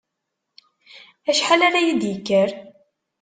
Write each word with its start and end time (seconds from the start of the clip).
Acḥal 1.29 1.61
ara 1.67 1.85
yi-d-yekker? 1.85 2.49